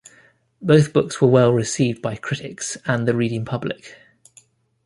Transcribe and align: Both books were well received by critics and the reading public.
Both 0.63 0.93
books 0.93 1.21
were 1.21 1.27
well 1.27 1.51
received 1.53 2.01
by 2.01 2.15
critics 2.15 2.75
and 2.87 3.07
the 3.07 3.15
reading 3.15 3.45
public. 3.45 3.97